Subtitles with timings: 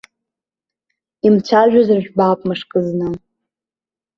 [1.27, 3.09] Имцәажәозар жәбап мышкызны.